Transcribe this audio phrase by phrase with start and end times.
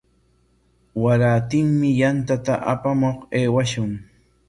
[1.03, 3.91] Warantinmi yantata apamuq aywashun.